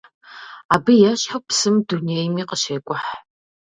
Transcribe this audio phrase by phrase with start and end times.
[0.73, 3.09] Абы ещхьу псым дунейми къыщекӀухь.